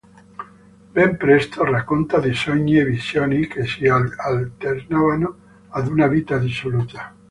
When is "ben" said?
0.95-1.15